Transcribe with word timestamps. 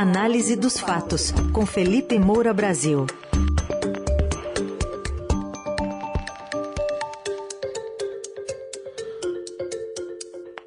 Análise 0.00 0.56
dos 0.56 0.80
fatos, 0.80 1.30
com 1.52 1.66
Felipe 1.66 2.18
Moura 2.18 2.54
Brasil. 2.54 3.06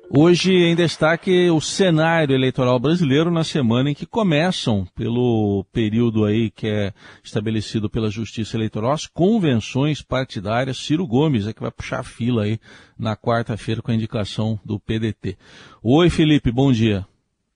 Hoje 0.07 0.54
em 0.54 0.75
destaque 0.75 1.49
o 1.49 1.59
cenário 1.59 2.35
eleitoral 2.35 2.79
brasileiro 2.79 3.31
na 3.31 3.44
semana 3.44 3.90
em 3.90 3.96
que 3.96 4.06
começam, 4.06 4.85
pelo 4.94 5.65
período 5.74 6.26
aí 6.26 6.52
que 6.52 6.68
é 6.68 6.94
estabelecido 7.24 7.90
pela 7.90 8.12
Justiça 8.12 8.56
Eleitoral, 8.56 8.92
as 8.92 9.08
convenções 9.08 10.04
partidárias. 10.04 10.78
Ciro 10.78 11.08
Gomes 11.08 11.47
é 11.47 11.54
que 11.54 11.62
vai 11.62 11.72
puxar 11.72 12.02
a 12.02 12.04
fila 12.04 12.44
aí 12.44 12.60
na 12.96 13.18
quarta-feira 13.18 13.81
com 13.81 13.90
a 13.90 13.96
indicação 13.96 14.60
do 14.63 14.79
PDT. 14.79 15.36
Oi, 15.81 16.12
Felipe, 16.12 16.52
bom 16.52 16.72
dia. 16.72 17.04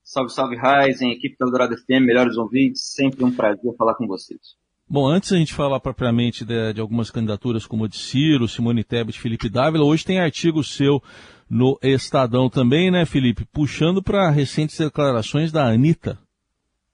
Salve, 0.07 0.31
salve, 0.31 0.55
Ryzen, 0.55 1.11
equipe 1.11 1.35
da 1.37 1.45
Eldorado 1.45 1.75
FM, 1.75 1.99
melhores 1.99 2.37
ouvintes, 2.37 2.93
sempre 2.93 3.25
um 3.25 3.35
prazer 3.35 3.75
falar 3.77 3.93
com 3.93 4.07
vocês. 4.07 4.39
Bom, 4.89 5.05
antes 5.05 5.33
a 5.33 5.35
gente 5.35 5.53
falar 5.53 5.81
propriamente 5.81 6.45
de, 6.45 6.71
de 6.71 6.79
algumas 6.79 7.11
candidaturas 7.11 7.65
como 7.65 7.83
a 7.83 7.89
de 7.89 7.97
Ciro, 7.97 8.47
Simone 8.47 8.85
Tebet, 8.85 9.19
Felipe 9.19 9.49
Dávila, 9.49 9.83
hoje 9.83 10.05
tem 10.05 10.21
artigo 10.21 10.63
seu 10.63 11.03
no 11.49 11.77
Estadão 11.83 12.49
também, 12.49 12.89
né, 12.89 13.05
Felipe? 13.05 13.43
Puxando 13.51 14.01
para 14.01 14.29
recentes 14.29 14.77
declarações 14.77 15.51
da 15.51 15.67
Anitta. 15.67 16.17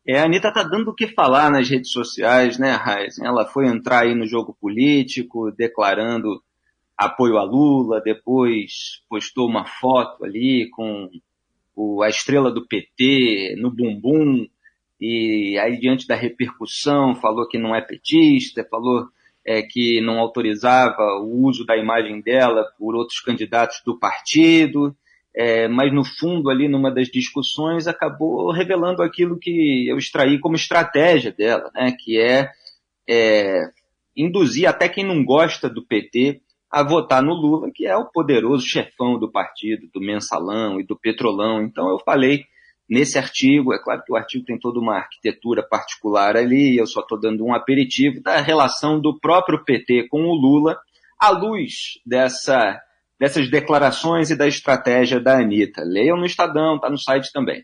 É, 0.08 0.20
a 0.20 0.26
Anitta 0.26 0.52
tá 0.52 0.64
dando 0.64 0.90
o 0.90 0.96
que 0.96 1.06
falar 1.10 1.52
nas 1.52 1.70
redes 1.70 1.92
sociais, 1.92 2.58
né, 2.58 2.72
Raizen? 2.72 3.28
Ela 3.28 3.46
foi 3.46 3.68
entrar 3.68 4.06
aí 4.06 4.16
no 4.16 4.26
jogo 4.26 4.58
político, 4.60 5.52
declarando 5.52 6.42
apoio 6.98 7.38
a 7.38 7.44
Lula, 7.44 8.02
depois 8.02 9.04
postou 9.08 9.48
uma 9.48 9.66
foto 9.66 10.26
ali 10.26 10.68
com 10.72 11.12
o, 11.76 12.02
a 12.02 12.10
estrela 12.10 12.52
do 12.52 12.68
PT 12.68 13.56
no 13.58 13.72
bumbum, 13.72 14.48
e 15.00 15.58
aí 15.60 15.80
diante 15.80 16.08
da 16.08 16.16
repercussão 16.16 17.16
falou 17.16 17.48
que 17.48 17.58
não 17.58 17.76
é 17.76 17.82
petista, 17.82 18.66
falou 18.70 19.08
é, 19.46 19.62
que 19.62 20.00
não 20.02 20.20
autorizava 20.20 21.02
o 21.22 21.46
uso 21.46 21.66
da 21.66 21.76
imagem 21.76 22.22
dela 22.22 22.66
por 22.78 22.96
outros 22.96 23.20
candidatos 23.20 23.82
do 23.86 23.98
partido, 24.00 24.96
é, 25.36 25.68
mas 25.68 25.92
no 25.92 26.04
fundo 26.04 26.50
ali 26.50 26.68
numa 26.68 26.92
das 26.92 27.10
discussões 27.10 27.88
acabou 27.88 28.52
revelando 28.52 29.02
aquilo 29.02 29.38
que 29.38 29.88
eu 29.88 29.98
extraí 29.98 30.40
como 30.40 30.56
estratégia 30.56 31.32
dela, 31.32 31.72
né, 31.74 31.94
que 32.00 32.20
é, 32.20 32.50
é 33.10 33.64
induzir 34.16 34.70
até 34.70 34.88
quem 34.88 35.04
não 35.04 35.26
gosta 35.26 35.68
do 35.68 35.84
PT 35.84 36.43
a 36.74 36.82
votar 36.82 37.22
no 37.22 37.36
Lula, 37.36 37.70
que 37.72 37.86
é 37.86 37.96
o 37.96 38.10
poderoso 38.10 38.66
chefão 38.66 39.20
do 39.20 39.32
partido, 39.32 39.88
do 39.94 40.02
mensalão 40.02 40.80
e 40.80 40.84
do 40.84 40.98
petrolão. 40.98 41.62
Então 41.62 41.88
eu 41.88 42.00
falei 42.00 42.46
nesse 42.90 43.16
artigo. 43.16 43.72
É 43.72 43.78
claro 43.78 44.02
que 44.04 44.12
o 44.12 44.16
artigo 44.16 44.44
tem 44.44 44.58
toda 44.58 44.80
uma 44.80 44.98
arquitetura 44.98 45.62
particular 45.62 46.36
ali, 46.36 46.76
eu 46.76 46.88
só 46.88 47.02
estou 47.02 47.20
dando 47.20 47.46
um 47.46 47.54
aperitivo 47.54 48.24
da 48.24 48.42
relação 48.42 49.00
do 49.00 49.20
próprio 49.20 49.64
PT 49.64 50.08
com 50.10 50.24
o 50.24 50.34
Lula 50.34 50.80
à 51.20 51.30
luz 51.30 52.00
dessa, 52.04 52.82
dessas 53.20 53.52
declarações 53.52 54.32
e 54.32 54.36
da 54.36 54.48
estratégia 54.48 55.20
da 55.20 55.38
Anitta. 55.38 55.84
Leiam 55.86 56.18
no 56.18 56.26
Estadão, 56.26 56.78
está 56.78 56.90
no 56.90 56.98
site 56.98 57.32
também. 57.32 57.64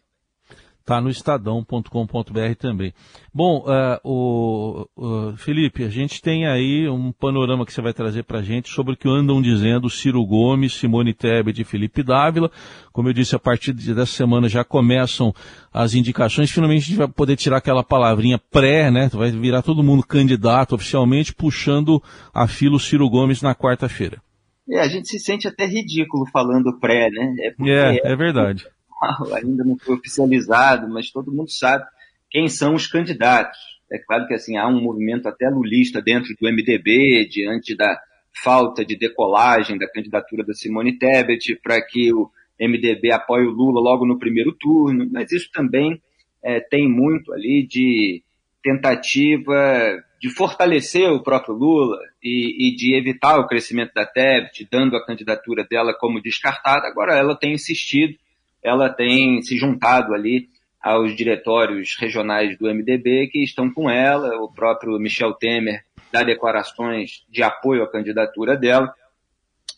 Está 0.89 0.99
no 0.99 1.11
estadão.com.br 1.11 2.55
também. 2.57 2.91
Bom, 3.31 3.59
uh, 3.59 3.99
o, 4.03 4.87
o, 4.95 5.37
Felipe, 5.37 5.83
a 5.83 5.87
gente 5.87 6.19
tem 6.19 6.47
aí 6.47 6.89
um 6.89 7.11
panorama 7.11 7.63
que 7.63 7.71
você 7.71 7.79
vai 7.79 7.93
trazer 7.93 8.23
para 8.23 8.39
a 8.39 8.41
gente 8.41 8.69
sobre 8.69 8.93
o 8.93 8.97
que 8.97 9.07
andam 9.07 9.39
dizendo 9.39 9.87
Ciro 9.87 10.25
Gomes, 10.25 10.73
Simone 10.73 11.13
Tebet 11.13 11.61
e 11.61 11.63
Felipe 11.63 12.01
Dávila. 12.01 12.49
Como 12.91 13.07
eu 13.07 13.13
disse, 13.13 13.35
a 13.35 13.39
partir 13.39 13.71
dessa 13.71 14.07
semana 14.07 14.49
já 14.49 14.63
começam 14.63 15.31
as 15.71 15.93
indicações. 15.93 16.49
Finalmente 16.49 16.81
a 16.81 16.85
gente 16.87 16.97
vai 16.97 17.07
poder 17.07 17.35
tirar 17.35 17.57
aquela 17.57 17.83
palavrinha 17.83 18.39
pré, 18.39 18.89
né? 18.89 19.11
Vai 19.13 19.29
virar 19.29 19.61
todo 19.61 19.83
mundo 19.83 20.01
candidato 20.01 20.73
oficialmente, 20.73 21.35
puxando 21.35 22.01
a 22.33 22.47
fila 22.47 22.79
Ciro 22.79 23.07
Gomes 23.07 23.43
na 23.43 23.53
quarta-feira. 23.53 24.19
É, 24.67 24.79
a 24.79 24.87
gente 24.87 25.07
se 25.07 25.19
sente 25.19 25.47
até 25.47 25.67
ridículo 25.67 26.25
falando 26.33 26.79
pré, 26.79 27.11
né? 27.11 27.35
É, 27.61 27.97
é, 27.97 28.11
é 28.11 28.15
verdade 28.15 28.65
ainda 29.35 29.63
não 29.63 29.77
foi 29.77 29.95
oficializado, 29.95 30.87
mas 30.89 31.11
todo 31.11 31.31
mundo 31.31 31.51
sabe 31.51 31.85
quem 32.29 32.47
são 32.47 32.75
os 32.75 32.87
candidatos. 32.87 33.57
É 33.91 33.97
claro 33.97 34.27
que 34.27 34.33
assim 34.33 34.57
há 34.57 34.67
um 34.67 34.81
movimento 34.81 35.27
até 35.27 35.49
lulista 35.49 36.01
dentro 36.01 36.33
do 36.39 36.47
MDB 36.47 37.27
diante 37.27 37.75
da 37.75 37.99
falta 38.43 38.85
de 38.85 38.95
decolagem 38.95 39.77
da 39.77 39.89
candidatura 39.89 40.43
da 40.43 40.53
Simone 40.53 40.97
Tebet 40.97 41.59
para 41.63 41.81
que 41.81 42.13
o 42.13 42.29
MDB 42.59 43.11
apoie 43.11 43.45
o 43.45 43.51
Lula 43.51 43.81
logo 43.81 44.05
no 44.05 44.19
primeiro 44.19 44.51
turno, 44.51 45.07
mas 45.11 45.31
isso 45.31 45.49
também 45.51 46.01
é, 46.43 46.59
tem 46.59 46.87
muito 46.87 47.33
ali 47.33 47.65
de 47.65 48.21
tentativa 48.61 50.03
de 50.21 50.29
fortalecer 50.29 51.09
o 51.09 51.23
próprio 51.23 51.55
Lula 51.55 51.97
e, 52.21 52.67
e, 52.67 52.75
de 52.75 52.93
evitar 52.93 53.39
o 53.39 53.47
crescimento 53.47 53.93
da 53.93 54.05
Tebet, 54.05 54.67
dando 54.69 54.97
a 54.97 55.05
candidatura 55.05 55.63
dela 55.63 55.93
como 55.97 56.21
descartada. 56.21 56.87
Agora 56.87 57.15
ela 57.15 57.37
tem 57.37 57.53
insistido 57.53 58.17
ela 58.63 58.89
tem 58.89 59.41
se 59.41 59.57
juntado 59.57 60.13
ali 60.13 60.47
aos 60.81 61.15
diretórios 61.15 61.95
regionais 61.99 62.57
do 62.57 62.73
MDB 62.73 63.27
que 63.27 63.43
estão 63.43 63.71
com 63.71 63.89
ela, 63.89 64.37
o 64.41 64.51
próprio 64.51 64.97
Michel 64.97 65.33
Temer 65.33 65.83
dá 66.11 66.23
declarações 66.23 67.23
de 67.29 67.43
apoio 67.43 67.83
à 67.83 67.91
candidatura 67.91 68.55
dela. 68.55 68.93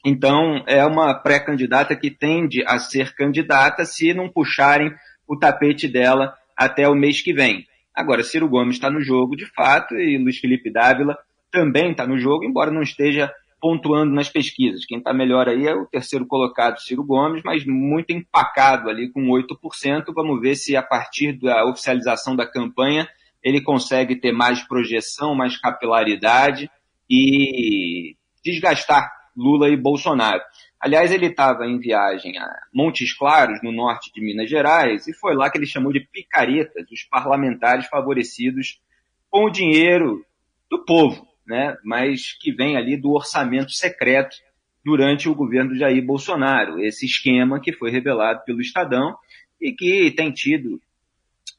Então, 0.06 0.64
é 0.66 0.84
uma 0.86 1.14
pré-candidata 1.14 1.96
que 1.96 2.10
tende 2.10 2.64
a 2.66 2.80
ser 2.80 3.14
candidata 3.14 3.86
se 3.86 4.14
não 4.14 4.30
puxarem 4.30 4.94
o 5.28 5.38
tapete 5.38 5.88
dela 5.88 6.34
até 6.56 6.88
o 6.88 6.96
mês 6.96 7.22
que 7.22 7.34
vem. 7.34 7.66
Agora, 7.94 8.24
Ciro 8.24 8.48
Gomes 8.48 8.76
está 8.76 8.90
no 8.90 9.02
jogo 9.02 9.36
de 9.36 9.46
fato 9.46 9.96
e 9.96 10.18
Luiz 10.18 10.40
Felipe 10.40 10.72
Dávila 10.72 11.18
também 11.52 11.92
está 11.92 12.08
no 12.08 12.18
jogo, 12.18 12.46
embora 12.46 12.72
não 12.72 12.82
esteja 12.82 13.32
pontuando 13.62 14.12
nas 14.12 14.28
pesquisas. 14.28 14.86
Quem 14.86 14.98
está 14.98 15.14
melhor 15.14 15.48
aí 15.48 15.68
é 15.68 15.76
o 15.76 15.86
terceiro 15.86 16.26
colocado, 16.26 16.82
Ciro 16.82 17.04
Gomes, 17.04 17.44
mas 17.46 17.64
muito 17.64 18.12
empacado 18.12 18.90
ali 18.90 19.12
com 19.12 19.22
8%. 19.28 20.06
Vamos 20.16 20.42
ver 20.42 20.56
se 20.56 20.76
a 20.76 20.82
partir 20.82 21.34
da 21.40 21.64
oficialização 21.70 22.36
da 22.36 22.46
campanha 22.46 23.08
ele 23.44 23.62
consegue 23.62 24.16
ter 24.16 24.32
mais 24.32 24.68
projeção, 24.68 25.36
mais 25.36 25.58
capilaridade 25.58 26.70
e 27.08 28.16
desgastar 28.44 29.12
Lula 29.38 29.70
e 29.70 29.78
Bolsonaro. 29.78 30.42
Aliás, 30.80 31.12
ele 31.12 31.28
estava 31.28 31.68
em 31.68 31.80
viagem 31.80 32.40
a 32.40 32.48
Montes 32.74 33.16
Claros, 33.16 33.60
no 33.62 33.72
norte 33.72 34.12
de 34.12 34.20
Minas 34.20 34.50
Gerais, 34.50 35.08
e 35.08 35.14
foi 35.14 35.36
lá 35.36 35.50
que 35.50 35.60
ele 35.60 35.68
chamou 35.68 35.94
de 35.94 36.00
picaretas 36.00 36.90
os 36.92 37.04
parlamentares 37.04 37.86
favorecidos 37.86 38.82
com 39.30 39.46
o 39.46 39.52
dinheiro 39.52 40.26
do 40.70 40.84
povo 40.84 41.31
né, 41.52 41.76
mas 41.84 42.32
que 42.40 42.50
vem 42.54 42.78
ali 42.78 42.96
do 42.96 43.12
orçamento 43.12 43.72
secreto 43.72 44.38
durante 44.84 45.28
o 45.28 45.36
governo 45.36 45.74
de 45.74 45.80
Jair 45.80 46.04
Bolsonaro. 46.04 46.80
Esse 46.80 47.06
esquema 47.06 47.60
que 47.60 47.74
foi 47.74 47.92
revelado 47.92 48.42
pelo 48.46 48.62
Estadão 48.62 49.18
e 49.60 49.74
que 49.74 50.10
tem 50.12 50.32
tido 50.32 50.80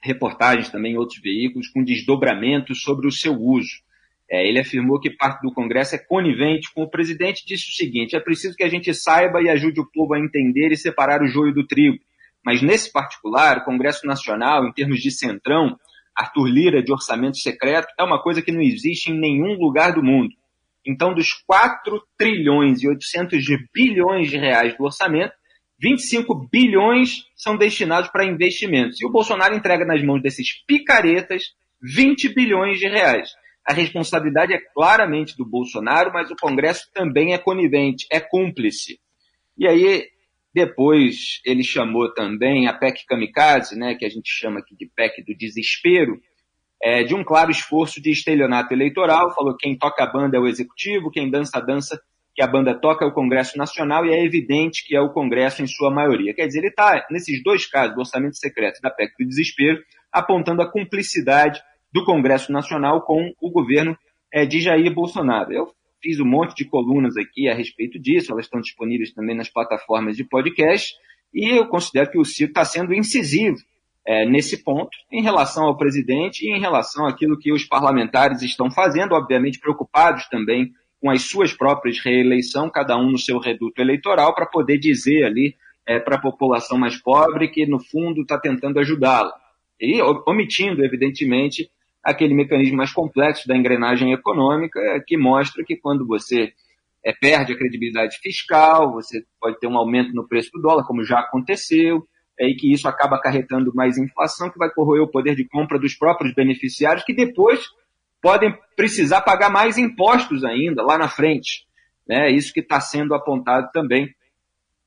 reportagens 0.02 0.70
também 0.70 0.94
em 0.94 0.96
outros 0.96 1.20
veículos 1.20 1.68
com 1.68 1.84
desdobramentos 1.84 2.80
sobre 2.80 3.06
o 3.06 3.12
seu 3.12 3.34
uso. 3.34 3.82
É, 4.30 4.48
ele 4.48 4.58
afirmou 4.58 4.98
que 4.98 5.10
parte 5.10 5.42
do 5.42 5.52
Congresso 5.52 5.94
é 5.94 5.98
conivente 5.98 6.72
com 6.74 6.84
o 6.84 6.90
presidente 6.90 7.44
disse 7.46 7.68
o 7.68 7.74
seguinte: 7.74 8.16
é 8.16 8.20
preciso 8.20 8.56
que 8.56 8.64
a 8.64 8.68
gente 8.68 8.94
saiba 8.94 9.42
e 9.42 9.50
ajude 9.50 9.78
o 9.78 9.90
povo 9.92 10.14
a 10.14 10.18
entender 10.18 10.72
e 10.72 10.76
separar 10.76 11.22
o 11.22 11.28
joio 11.28 11.52
do 11.52 11.66
trigo. 11.66 11.98
Mas 12.42 12.62
nesse 12.62 12.90
particular, 12.90 13.58
o 13.58 13.64
Congresso 13.64 14.06
Nacional, 14.06 14.66
em 14.66 14.72
termos 14.72 15.00
de 15.00 15.10
centrão, 15.10 15.78
Arthur 16.16 16.46
Lira 16.46 16.82
de 16.82 16.92
orçamento 16.92 17.38
secreto, 17.38 17.88
é 17.98 18.02
uma 18.02 18.22
coisa 18.22 18.42
que 18.42 18.52
não 18.52 18.60
existe 18.60 19.10
em 19.10 19.18
nenhum 19.18 19.54
lugar 19.54 19.94
do 19.94 20.02
mundo. 20.02 20.34
Então, 20.86 21.14
dos 21.14 21.32
4 21.46 22.02
trilhões 22.18 22.82
e 22.82 22.88
800 22.88 23.44
bilhões 23.72 24.30
de 24.30 24.36
reais 24.36 24.76
do 24.76 24.84
orçamento, 24.84 25.34
25 25.80 26.48
bilhões 26.50 27.24
são 27.36 27.56
destinados 27.56 28.10
para 28.10 28.24
investimentos. 28.24 29.00
E 29.00 29.06
o 29.06 29.10
Bolsonaro 29.10 29.54
entrega 29.54 29.84
nas 29.84 30.02
mãos 30.02 30.22
desses 30.22 30.64
picaretas 30.66 31.54
20 31.82 32.34
bilhões 32.34 32.78
de 32.78 32.88
reais. 32.88 33.30
A 33.66 33.72
responsabilidade 33.72 34.52
é 34.52 34.58
claramente 34.58 35.36
do 35.36 35.44
Bolsonaro, 35.44 36.12
mas 36.12 36.30
o 36.30 36.36
Congresso 36.36 36.88
também 36.92 37.32
é 37.32 37.38
conivente, 37.38 38.06
é 38.10 38.20
cúmplice. 38.20 39.00
E 39.56 39.66
aí 39.66 40.08
depois 40.54 41.40
ele 41.44 41.64
chamou 41.64 42.12
também 42.12 42.66
a 42.66 42.72
PEC 42.72 43.06
Kamikaze, 43.06 43.78
né, 43.78 43.94
que 43.94 44.04
a 44.04 44.08
gente 44.08 44.30
chama 44.30 44.60
aqui 44.60 44.76
de 44.76 44.90
PEC 44.94 45.24
do 45.24 45.34
desespero, 45.36 46.20
é, 46.82 47.04
de 47.04 47.14
um 47.14 47.24
claro 47.24 47.50
esforço 47.50 48.02
de 48.02 48.10
estelionato 48.10 48.74
eleitoral. 48.74 49.34
Falou 49.34 49.56
que 49.56 49.66
quem 49.66 49.78
toca 49.78 50.02
a 50.02 50.12
banda 50.12 50.36
é 50.36 50.40
o 50.40 50.46
executivo, 50.46 51.10
quem 51.10 51.30
dança 51.30 51.58
a 51.58 51.60
dança 51.60 52.00
que 52.34 52.42
a 52.42 52.46
banda 52.46 52.74
toca 52.74 53.04
é 53.04 53.08
o 53.08 53.12
Congresso 53.12 53.58
Nacional 53.58 54.06
e 54.06 54.10
é 54.10 54.24
evidente 54.24 54.84
que 54.86 54.96
é 54.96 55.00
o 55.00 55.12
Congresso 55.12 55.62
em 55.62 55.66
sua 55.66 55.90
maioria. 55.90 56.34
Quer 56.34 56.46
dizer, 56.46 56.60
ele 56.60 56.68
está, 56.68 57.06
nesses 57.10 57.42
dois 57.42 57.66
casos, 57.66 57.94
do 57.94 58.00
orçamento 58.00 58.36
secreto 58.36 58.78
e 58.78 58.82
da 58.82 58.90
PEC 58.90 59.12
do 59.18 59.28
desespero, 59.28 59.82
apontando 60.10 60.62
a 60.62 60.70
cumplicidade 60.70 61.62
do 61.92 62.04
Congresso 62.04 62.50
Nacional 62.50 63.02
com 63.02 63.32
o 63.40 63.50
governo 63.50 63.96
é, 64.32 64.46
de 64.46 64.60
Jair 64.60 64.92
Bolsonaro. 64.92 65.52
Eu 65.52 65.74
fiz 66.02 66.18
um 66.18 66.26
monte 66.26 66.54
de 66.56 66.64
colunas 66.64 67.16
aqui 67.16 67.48
a 67.48 67.54
respeito 67.54 67.98
disso, 67.98 68.32
elas 68.32 68.46
estão 68.46 68.60
disponíveis 68.60 69.12
também 69.12 69.36
nas 69.36 69.48
plataformas 69.48 70.16
de 70.16 70.24
podcast, 70.24 70.94
e 71.32 71.56
eu 71.56 71.66
considero 71.66 72.10
que 72.10 72.18
o 72.18 72.24
Ciro 72.24 72.50
está 72.50 72.64
sendo 72.64 72.92
incisivo 72.92 73.56
é, 74.06 74.26
nesse 74.26 74.62
ponto, 74.62 74.90
em 75.10 75.22
relação 75.22 75.64
ao 75.64 75.76
presidente 75.76 76.44
e 76.44 76.50
em 76.50 76.60
relação 76.60 77.06
àquilo 77.06 77.38
que 77.38 77.52
os 77.52 77.64
parlamentares 77.64 78.42
estão 78.42 78.70
fazendo, 78.70 79.14
obviamente 79.14 79.60
preocupados 79.60 80.28
também 80.28 80.72
com 81.00 81.10
as 81.10 81.22
suas 81.22 81.52
próprias 81.52 81.98
reeleição, 81.98 82.70
cada 82.70 82.96
um 82.96 83.10
no 83.10 83.18
seu 83.18 83.38
reduto 83.38 83.80
eleitoral, 83.80 84.34
para 84.34 84.46
poder 84.46 84.78
dizer 84.78 85.24
ali 85.24 85.56
é, 85.86 85.98
para 85.98 86.16
a 86.16 86.20
população 86.20 86.78
mais 86.78 86.96
pobre 86.96 87.48
que, 87.48 87.66
no 87.66 87.80
fundo, 87.80 88.22
está 88.22 88.38
tentando 88.38 88.78
ajudá-la. 88.78 89.32
E 89.80 90.00
omitindo, 90.00 90.84
evidentemente, 90.84 91.68
aquele 92.02 92.34
mecanismo 92.34 92.76
mais 92.76 92.92
complexo 92.92 93.46
da 93.46 93.56
engrenagem 93.56 94.12
econômica, 94.12 94.80
que 95.06 95.16
mostra 95.16 95.64
que 95.64 95.76
quando 95.76 96.06
você 96.06 96.52
é, 97.04 97.12
perde 97.12 97.52
a 97.52 97.56
credibilidade 97.56 98.18
fiscal, 98.18 98.92
você 98.92 99.24
pode 99.40 99.58
ter 99.58 99.66
um 99.66 99.76
aumento 99.76 100.12
no 100.12 100.26
preço 100.26 100.50
do 100.52 100.60
dólar, 100.60 100.84
como 100.86 101.04
já 101.04 101.20
aconteceu, 101.20 102.06
é, 102.38 102.48
e 102.48 102.56
que 102.56 102.72
isso 102.72 102.88
acaba 102.88 103.16
acarretando 103.16 103.74
mais 103.74 103.98
inflação, 103.98 104.50
que 104.50 104.58
vai 104.58 104.70
corroer 104.70 105.02
o 105.02 105.10
poder 105.10 105.36
de 105.36 105.46
compra 105.46 105.78
dos 105.78 105.94
próprios 105.94 106.34
beneficiários, 106.34 107.04
que 107.04 107.14
depois 107.14 107.60
podem 108.20 108.56
precisar 108.76 109.20
pagar 109.20 109.50
mais 109.50 109.78
impostos 109.78 110.44
ainda 110.44 110.82
lá 110.82 110.96
na 110.96 111.08
frente. 111.08 111.66
É 112.08 112.30
isso 112.30 112.52
que 112.52 112.60
está 112.60 112.80
sendo 112.80 113.14
apontado 113.14 113.70
também 113.72 114.12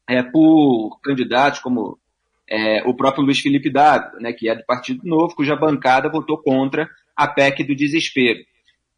é, 0.07 0.21
por 0.21 0.99
candidatos 1.01 1.59
como 1.59 1.97
é, 2.49 2.83
o 2.85 2.93
próprio 2.93 3.23
Luiz 3.23 3.39
Felipe 3.39 3.69
Dávila, 3.69 4.19
né, 4.19 4.33
que 4.33 4.47
é 4.47 4.55
do 4.55 4.65
Partido 4.65 5.01
Novo, 5.03 5.35
cuja 5.35 5.55
bancada 5.55 6.09
votou 6.09 6.37
contra 6.37 6.89
a 7.15 7.27
PEC 7.27 7.63
do 7.63 7.75
desespero. 7.75 8.39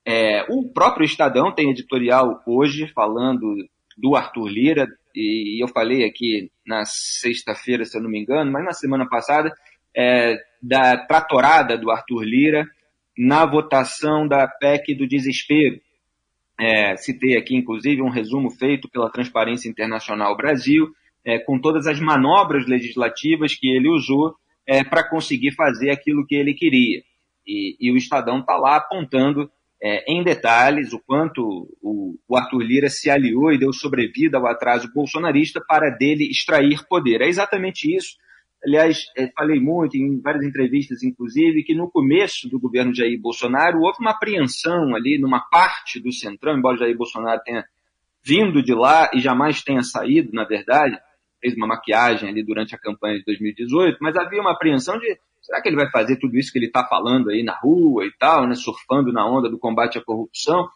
É, 0.06 0.46
o 0.50 0.72
próprio 0.72 1.06
Estadão 1.06 1.54
tem 1.54 1.70
editorial 1.70 2.42
hoje 2.46 2.88
falando 2.88 3.56
do 3.98 4.16
Arthur 4.16 4.48
Lira, 4.48 4.88
e 5.14 5.62
eu 5.62 5.68
falei 5.68 6.06
aqui 6.06 6.50
na 6.66 6.86
sexta-feira, 6.86 7.84
se 7.84 7.98
eu 7.98 8.02
não 8.02 8.10
me 8.10 8.20
engano, 8.20 8.52
mas 8.52 8.64
na 8.64 8.72
semana 8.72 9.08
passada, 9.10 9.52
é, 9.96 10.38
da 10.62 10.98
tratorada 10.98 11.78
do 11.78 11.90
Arthur 11.90 12.24
Lira 12.24 12.66
na 13.18 13.46
votação 13.46 14.28
da 14.28 14.48
PEC 14.48 14.96
do 14.96 15.08
desespero. 15.08 15.82
É, 16.60 16.96
citei 16.98 17.36
aqui, 17.36 17.56
inclusive, 17.56 18.02
um 18.02 18.10
resumo 18.10 18.50
feito 18.52 18.90
pela 18.90 19.12
Transparência 19.12 19.70
Internacional 19.70 20.38
Brasil, 20.38 20.88
é, 21.26 21.40
com 21.40 21.60
todas 21.60 21.88
as 21.88 22.00
manobras 22.00 22.68
legislativas 22.68 23.56
que 23.56 23.68
ele 23.68 23.90
usou 23.90 24.36
é, 24.66 24.84
para 24.84 25.08
conseguir 25.08 25.52
fazer 25.52 25.90
aquilo 25.90 26.26
que 26.26 26.36
ele 26.36 26.54
queria. 26.54 27.02
E, 27.48 27.78
e 27.80 27.92
o 27.92 27.98
Estadão 27.98 28.40
está 28.40 28.58
lá 28.58 28.76
apontando 28.76 29.50
é, 29.82 30.04
em 30.12 30.24
detalhes 30.24 30.92
o 30.92 31.00
quanto 31.00 31.42
o, 31.82 32.18
o, 32.28 32.38
Arthur 32.38 32.62
Lira 32.62 32.90
se 32.90 33.10
aliou 33.10 33.52
e 33.52 33.60
deu 33.60 33.72
sobrevida 33.72 34.38
ao 34.38 34.48
atraso 34.48 34.92
bolsonarista 34.94 35.62
para 35.66 35.90
dele 35.90 36.30
extrair 36.30 36.86
poder. 36.88 37.22
É 37.22 37.28
exatamente 37.28 37.96
isso. 37.96 38.18
Aliás, 38.66 39.06
é, 39.16 39.28
falei 39.28 39.60
muito 39.60 39.96
em 39.96 40.20
várias 40.20 40.44
entrevistas, 40.44 41.04
inclusive, 41.04 41.64
que 41.64 41.76
no 41.76 41.90
começo 41.90 42.50
do 42.50 42.60
governo 42.60 42.92
de 42.92 43.00
Jair 43.00 43.20
Bolsonaro 43.22 43.82
houve 43.82 44.00
uma 44.02 44.12
apreensão 44.12 44.96
ali 44.96 45.20
numa 45.20 45.40
parte 45.40 46.00
do 46.00 46.12
Centrão, 46.12 46.58
embora 46.58 46.78
Jair 46.78 46.98
Bolsonaro 46.98 47.40
tenha 47.46 47.64
vindo 48.26 48.62
de 48.64 48.74
lá 48.74 49.10
e 49.14 49.22
jamais 49.22 49.62
tenha 49.62 49.84
saído, 49.84 50.32
na 50.34 50.44
verdade, 50.44 50.98
fez 51.40 51.56
uma 51.56 51.68
maquiagem 51.68 52.28
ali 52.28 52.44
durante 52.44 52.76
a 52.76 52.80
campanha 52.80 53.20
de 53.20 53.26
2018, 53.26 54.00
mas 54.02 54.18
havia 54.18 54.42
uma 54.42 54.52
apreensão 54.52 54.98
de 54.98 55.18
Será 55.48 55.62
que 55.62 55.70
ele 55.70 55.78
vai 55.78 55.90
fazer 55.90 56.18
tudo 56.18 56.38
isso 56.38 56.52
que 56.52 56.60
ele 56.60 56.66
está 56.66 56.86
falando 56.86 57.30
aí 57.30 57.42
na 57.42 57.58
rua 57.58 58.06
e 58.06 58.12
tal, 58.20 58.46
né, 58.46 58.54
surfando 58.54 59.14
na 59.14 59.26
onda 59.26 59.50
do 59.50 59.58
combate 59.58 59.98
à 59.98 60.04
corrupção? 60.04 60.68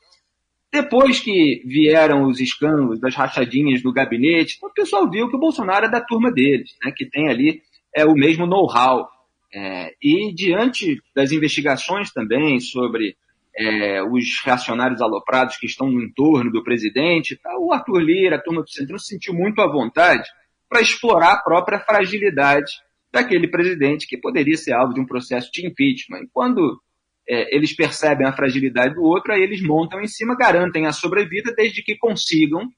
Depois 0.72 1.20
que 1.20 1.62
vieram 1.66 2.24
os 2.24 2.40
escândalos 2.40 2.98
das 2.98 3.14
rachadinhas 3.14 3.84
do 3.84 3.92
gabinete, 3.92 4.58
o 4.64 4.70
pessoal 4.70 5.10
viu 5.12 5.30
que 5.30 5.36
o 5.36 5.40
Bolsonaro 5.40 5.88
é 5.88 5.92
da 5.92 6.00
turma 6.00 6.32
deles, 6.32 6.74
né, 6.86 6.94
que 6.96 7.06
tem 7.06 7.28
ali 7.28 7.62
é, 7.94 8.06
o 8.06 8.14
mesmo 8.14 8.46
know-how. 8.46 9.10
É, 9.54 9.94
e 10.02 10.34
diante 10.34 11.02
das 11.14 11.34
investigações 11.34 12.14
também 12.14 12.62
sobre 12.62 13.18
é, 13.54 14.02
os 14.02 14.42
reacionários 14.46 15.02
aloprados 15.02 15.58
que 15.58 15.66
estão 15.66 15.92
no 15.92 16.02
entorno 16.02 16.50
do 16.50 16.64
presidente, 16.64 17.36
tá, 17.36 17.58
o 17.60 17.74
Arthur 17.74 18.00
Lira, 18.00 18.38
a 18.38 18.42
turma 18.42 18.62
do 18.62 18.70
Centrão, 18.70 18.98
se 18.98 19.08
sentiu 19.08 19.34
muito 19.34 19.60
à 19.60 19.70
vontade 19.70 20.30
para 20.70 20.80
explorar 20.80 21.34
a 21.34 21.44
própria 21.44 21.82
fragilidade 21.82 22.72
daquele 23.12 23.48
presidente 23.48 24.08
que 24.08 24.18
poderia 24.18 24.56
ser 24.56 24.74
alvo 24.74 24.94
de 24.94 25.02
um 25.02 25.06
processo 25.06 25.52
de 25.52 25.66
impeachment. 25.66 26.24
E 26.24 26.30
quando 26.32 26.82
é, 27.28 27.56
eles 27.56 27.76
percebem 27.76 28.26
a 28.26 28.34
fragilidade 28.34 28.96
do 28.96 29.04
outro, 29.04 29.34
aí 29.34 29.42
eles 29.42 29.62
montam 29.62 30.02
em 30.02 30.08
cima, 30.08 30.36
garantem 30.36 30.86
a 30.86 30.92
sobrevida 30.92 31.54
desde 31.54 31.84
que 31.84 31.98
consigam 31.98 32.70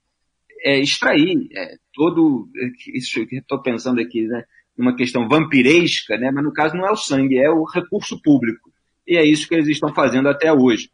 é, 0.63 0.80
extrair 0.80 1.47
é, 1.56 1.75
todo 1.94 2.50
isso 2.94 3.25
que 3.27 3.38
estou 3.38 3.62
pensando 3.62 4.00
aqui, 4.00 4.25
né, 4.27 4.44
uma 4.77 4.95
questão 4.95 5.27
vampiresca, 5.27 6.18
né, 6.18 6.31
mas 6.31 6.44
no 6.44 6.53
caso 6.53 6.75
não 6.75 6.88
é 6.88 6.91
o 6.91 6.95
sangue, 6.95 7.38
é 7.38 7.50
o 7.50 7.63
recurso 7.63 8.21
público. 8.21 8.71
E 9.06 9.18
é 9.18 9.25
isso 9.25 9.47
que 9.47 9.53
eles 9.53 9.68
estão 9.68 9.94
fazendo 9.94 10.30
até 10.30 10.51
hoje. 10.51 10.89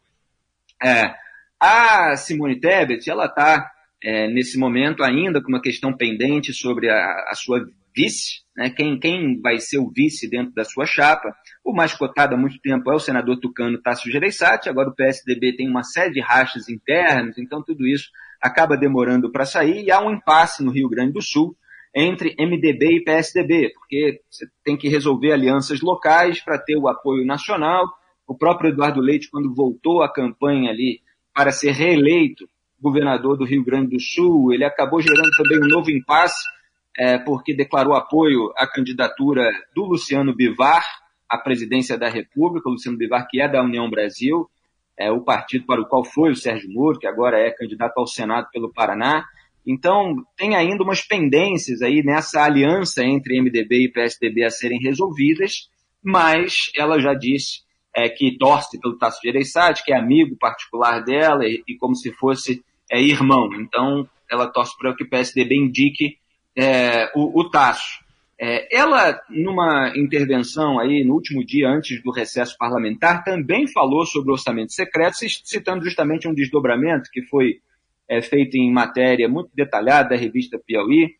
É, 0.83 1.13
a 1.59 2.15
Simone 2.15 2.59
Tebet, 2.59 3.09
ela 3.09 3.25
está 3.25 3.69
é, 4.01 4.27
nesse 4.27 4.57
momento 4.57 5.03
ainda 5.03 5.41
com 5.41 5.49
uma 5.49 5.61
questão 5.61 5.95
pendente 5.95 6.53
sobre 6.53 6.89
a, 6.89 7.25
a 7.27 7.33
sua 7.35 7.65
vice, 7.95 8.41
né, 8.59 8.69
quem, 8.69 8.99
quem 8.99 9.39
vai 9.39 9.57
ser 9.57 9.77
o 9.77 9.89
vice 9.89 10.29
dentro 10.29 10.53
da 10.53 10.65
sua 10.65 10.85
chapa. 10.85 11.33
O 11.63 11.73
mais 11.73 11.93
cotado 11.93 12.35
há 12.35 12.37
muito 12.37 12.59
tempo 12.59 12.91
é 12.91 12.93
o 12.93 12.99
senador 12.99 13.39
tucano 13.39 13.81
Tasso 13.81 14.11
Gereissati, 14.11 14.67
agora 14.67 14.89
o 14.89 14.93
PSDB 14.93 15.55
tem 15.55 15.69
uma 15.69 15.81
série 15.81 16.11
de 16.11 16.19
rachas 16.19 16.67
internos, 16.67 17.37
então 17.37 17.63
tudo 17.63 17.87
isso 17.87 18.09
acaba 18.41 18.75
demorando 18.75 19.31
para 19.31 19.45
sair 19.45 19.85
e 19.85 19.91
há 19.91 20.01
um 20.01 20.11
impasse 20.11 20.61
no 20.61 20.71
Rio 20.71 20.89
Grande 20.89 21.13
do 21.13 21.21
Sul 21.21 21.55
entre 21.95 22.35
MDB 22.37 22.97
e 22.97 23.03
PSDB, 23.05 23.71
porque 23.73 24.19
você 24.29 24.45
tem 24.61 24.75
que 24.75 24.89
resolver 24.89 25.31
alianças 25.31 25.79
locais 25.79 26.43
para 26.43 26.59
ter 26.59 26.75
o 26.75 26.89
apoio 26.89 27.25
nacional. 27.25 27.85
O 28.27 28.35
próprio 28.35 28.71
Eduardo 28.71 28.99
Leite, 28.99 29.31
quando 29.31 29.55
voltou 29.55 30.03
à 30.03 30.11
campanha 30.11 30.69
ali 30.69 30.99
para 31.33 31.51
ser 31.51 31.71
reeleito 31.71 32.45
governador 32.77 33.37
do 33.37 33.45
Rio 33.45 33.63
Grande 33.63 33.91
do 33.91 34.01
Sul, 34.01 34.53
ele 34.53 34.65
acabou 34.65 34.99
gerando 34.99 35.31
também 35.37 35.59
um 35.59 35.67
novo 35.69 35.89
impasse 35.89 36.58
é, 36.99 37.17
porque 37.17 37.55
declarou 37.55 37.93
apoio 37.93 38.51
à 38.57 38.67
candidatura 38.67 39.49
do 39.73 39.85
Luciano 39.85 40.35
Bivar 40.35 40.83
à 41.29 41.37
presidência 41.37 41.97
da 41.97 42.09
República, 42.09 42.67
o 42.67 42.73
Luciano 42.73 42.97
Bivar, 42.97 43.25
que 43.29 43.39
é 43.39 43.47
da 43.47 43.63
União 43.63 43.89
Brasil, 43.89 44.49
é, 44.97 45.09
o 45.09 45.21
partido 45.21 45.65
para 45.65 45.79
o 45.79 45.87
qual 45.87 46.03
foi 46.03 46.31
o 46.31 46.35
Sérgio 46.35 46.69
Moro, 46.69 46.99
que 46.99 47.07
agora 47.07 47.39
é 47.39 47.51
candidato 47.51 47.97
ao 47.97 48.07
Senado 48.07 48.47
pelo 48.51 48.73
Paraná. 48.73 49.23
Então, 49.65 50.15
tem 50.35 50.55
ainda 50.55 50.83
umas 50.83 51.01
pendências 51.01 51.81
aí 51.81 52.03
nessa 52.03 52.43
aliança 52.43 53.03
entre 53.03 53.39
MDB 53.39 53.85
e 53.85 53.91
PSDB 53.91 54.43
a 54.43 54.49
serem 54.49 54.79
resolvidas, 54.79 55.69
mas 56.03 56.71
ela 56.75 56.99
já 56.99 57.13
disse 57.13 57.61
é, 57.95 58.09
que 58.09 58.37
torce 58.37 58.77
pelo 58.79 58.97
Tasso 58.97 59.21
Gereissati, 59.23 59.85
que 59.85 59.93
é 59.93 59.97
amigo 59.97 60.35
particular 60.37 61.01
dela 61.01 61.45
e, 61.45 61.63
e 61.65 61.77
como 61.77 61.95
se 61.95 62.11
fosse 62.11 62.61
é, 62.91 62.99
irmão. 63.01 63.47
Então, 63.53 64.09
ela 64.29 64.47
torce 64.47 64.75
para 64.77 64.93
que 64.95 65.03
o 65.03 65.09
PSDB 65.09 65.55
indique 65.55 66.17
é, 66.59 67.09
o, 67.15 67.39
o 67.39 67.49
Tasso. 67.49 68.03
É, 68.41 68.75
ela, 68.75 69.19
numa 69.29 69.93
intervenção 69.95 70.77
aí 70.77 71.05
no 71.05 71.13
último 71.13 71.45
dia 71.45 71.69
antes 71.69 72.01
do 72.03 72.11
recesso 72.11 72.57
parlamentar, 72.57 73.23
também 73.23 73.67
falou 73.67 74.05
sobre 74.05 74.31
orçamento 74.31 74.73
secreto, 74.73 75.15
citando 75.45 75.83
justamente 75.83 76.27
um 76.27 76.33
desdobramento 76.33 77.09
que 77.11 77.21
foi 77.21 77.61
é, 78.09 78.21
feito 78.21 78.55
em 78.55 78.71
matéria 78.71 79.29
muito 79.29 79.51
detalhada 79.53 80.09
da 80.09 80.15
revista 80.15 80.59
Piauí, 80.59 81.15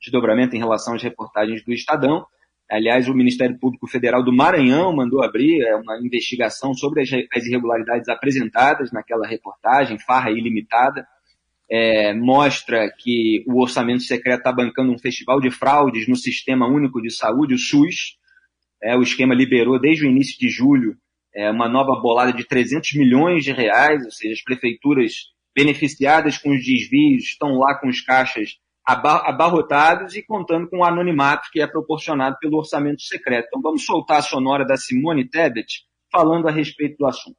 desdobramento 0.00 0.54
em 0.54 0.58
relação 0.58 0.94
às 0.94 1.02
reportagens 1.02 1.64
do 1.64 1.72
Estadão. 1.72 2.26
Aliás, 2.70 3.08
o 3.08 3.14
Ministério 3.14 3.58
Público 3.58 3.86
Federal 3.86 4.22
do 4.22 4.32
Maranhão 4.34 4.94
mandou 4.94 5.22
abrir 5.22 5.62
é, 5.62 5.74
uma 5.76 5.98
investigação 5.98 6.74
sobre 6.74 7.02
as 7.02 7.46
irregularidades 7.46 8.08
apresentadas 8.08 8.92
naquela 8.92 9.26
reportagem, 9.26 9.98
farra 9.98 10.30
ilimitada 10.30 11.06
é, 11.70 12.14
mostra 12.14 12.90
que 12.96 13.44
o 13.46 13.60
orçamento 13.60 14.02
secreto 14.02 14.38
está 14.38 14.52
bancando 14.52 14.92
um 14.92 14.98
festival 14.98 15.40
de 15.40 15.50
fraudes 15.50 16.08
no 16.08 16.16
Sistema 16.16 16.66
Único 16.66 17.00
de 17.02 17.10
Saúde, 17.10 17.54
o 17.54 17.58
SUS. 17.58 18.16
É, 18.82 18.96
o 18.96 19.02
esquema 19.02 19.34
liberou 19.34 19.78
desde 19.78 20.06
o 20.06 20.10
início 20.10 20.38
de 20.38 20.48
julho 20.48 20.96
é, 21.34 21.50
uma 21.50 21.68
nova 21.68 22.00
bolada 22.00 22.32
de 22.32 22.44
300 22.44 22.94
milhões 22.94 23.44
de 23.44 23.52
reais, 23.52 24.04
ou 24.04 24.10
seja, 24.10 24.34
as 24.34 24.42
prefeituras 24.42 25.12
beneficiadas 25.54 26.38
com 26.38 26.50
os 26.50 26.64
desvios 26.64 27.24
estão 27.24 27.58
lá 27.58 27.74
com 27.78 27.88
os 27.88 28.00
caixas 28.00 28.56
abarrotados 28.84 30.16
e 30.16 30.22
contando 30.22 30.68
com 30.68 30.78
o 30.78 30.84
anonimato 30.84 31.48
que 31.52 31.60
é 31.60 31.66
proporcionado 31.66 32.36
pelo 32.40 32.56
orçamento 32.56 33.02
secreto. 33.02 33.48
Então 33.48 33.60
vamos 33.60 33.84
soltar 33.84 34.18
a 34.18 34.22
sonora 34.22 34.64
da 34.64 34.76
Simone 34.76 35.28
Tebet 35.28 35.84
falando 36.10 36.48
a 36.48 36.50
respeito 36.50 36.96
do 36.96 37.06
assunto. 37.06 37.36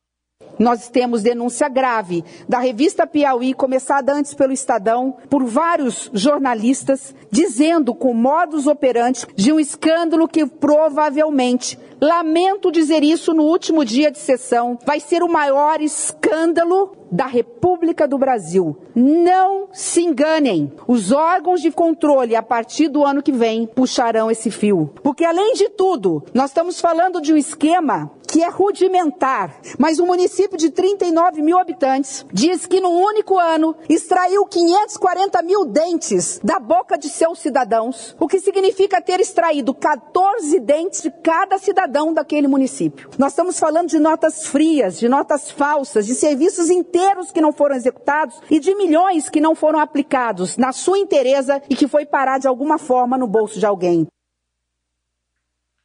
Nós 0.59 0.89
temos 0.89 1.23
denúncia 1.23 1.69
grave 1.69 2.23
da 2.47 2.59
revista 2.59 3.07
Piauí, 3.07 3.53
começada 3.53 4.13
antes 4.13 4.33
pelo 4.33 4.51
Estadão, 4.51 5.15
por 5.29 5.45
vários 5.45 6.09
jornalistas, 6.13 7.15
dizendo 7.31 7.95
com 7.95 8.13
modus 8.13 8.67
operandi 8.67 9.25
de 9.35 9.53
um 9.53 9.59
escândalo 9.59 10.27
que 10.27 10.45
provavelmente 10.45 11.79
Lamento 12.01 12.71
dizer 12.71 13.03
isso 13.03 13.33
no 13.33 13.43
último 13.43 13.83
dia 13.83 14.09
de 14.09 14.19
sessão. 14.19 14.79
Vai 14.85 15.01
ser 15.01 15.21
o 15.21 15.27
maior 15.27 15.81
escândalo 15.81 16.95
da 17.11 17.25
República 17.25 18.07
do 18.07 18.17
Brasil. 18.17 18.77
Não 18.95 19.67
se 19.73 20.03
enganem. 20.03 20.71
Os 20.87 21.11
órgãos 21.11 21.61
de 21.61 21.71
controle, 21.71 22.37
a 22.37 22.43
partir 22.43 22.87
do 22.87 23.03
ano 23.03 23.21
que 23.21 23.33
vem, 23.33 23.65
puxarão 23.67 24.31
esse 24.31 24.49
fio. 24.49 24.93
Porque, 25.03 25.25
além 25.25 25.53
de 25.55 25.69
tudo, 25.69 26.23
nós 26.33 26.51
estamos 26.51 26.79
falando 26.79 27.21
de 27.21 27.33
um 27.33 27.37
esquema 27.37 28.09
que 28.29 28.43
é 28.43 28.49
rudimentar, 28.49 29.59
mas 29.77 29.99
um 29.99 30.05
município 30.05 30.55
de 30.55 30.69
39 30.69 31.41
mil 31.41 31.57
habitantes 31.57 32.23
diz 32.31 32.67
que 32.67 32.79
no 32.79 32.89
único 32.89 33.39
ano 33.39 33.75
extraiu 33.89 34.45
540 34.45 35.41
mil 35.41 35.65
dentes 35.65 36.39
da 36.43 36.59
boca 36.59 36.95
de 36.95 37.09
seus 37.09 37.39
cidadãos, 37.39 38.15
o 38.19 38.27
que 38.27 38.39
significa 38.39 39.01
ter 39.01 39.19
extraído 39.19 39.73
14 39.73 40.59
dentes 40.59 41.01
de 41.01 41.09
cada 41.09 41.57
cidadão 41.57 42.13
daquele 42.13 42.47
município. 42.47 43.09
Nós 43.17 43.31
estamos 43.31 43.59
falando 43.59 43.89
de 43.89 43.97
notas 43.97 44.45
frias, 44.45 44.99
de 44.99 45.09
notas 45.09 45.49
falsas, 45.49 46.05
de 46.05 46.13
serviços 46.13 46.69
inteiros 46.69 47.31
que 47.31 47.41
não 47.41 47.51
foram 47.51 47.75
executados 47.75 48.39
e 48.49 48.59
de 48.59 48.75
milhões 48.75 49.27
que 49.27 49.41
não 49.41 49.55
foram 49.55 49.79
aplicados 49.79 50.55
na 50.55 50.71
sua 50.71 50.99
inteireza 50.99 51.61
e 51.67 51.75
que 51.75 51.87
foi 51.87 52.05
parar 52.05 52.37
de 52.37 52.47
alguma 52.47 52.77
forma 52.77 53.17
no 53.17 53.27
bolso 53.27 53.59
de 53.59 53.65
alguém. 53.65 54.07